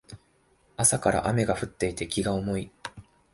[0.77, 2.71] 朝から雨が降っていて気が重い